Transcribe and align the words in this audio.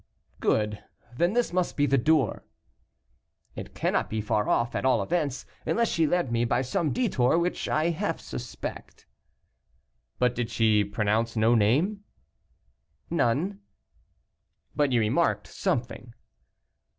"Good; 0.39 0.83
then 1.15 1.33
this 1.33 1.53
must 1.53 1.77
be 1.77 1.85
the 1.85 1.95
door." 1.99 2.43
"It 3.55 3.75
cannot 3.75 4.09
be 4.09 4.19
far 4.19 4.49
off, 4.49 4.73
at 4.73 4.83
all 4.83 5.03
events, 5.03 5.45
unless 5.63 5.89
she 5.89 6.07
led 6.07 6.31
me 6.31 6.43
by 6.43 6.63
some 6.63 6.91
detour, 6.91 7.37
which 7.37 7.69
I 7.69 7.91
half 7.91 8.19
suspect." 8.19 9.05
"But 10.17 10.33
did 10.33 10.49
she 10.49 10.83
pronounce 10.83 11.35
no 11.35 11.53
name?" 11.53 12.03
"None." 13.11 13.59
"But 14.75 14.91
you 14.91 14.99
remarked 14.99 15.45
something?" 15.45 16.15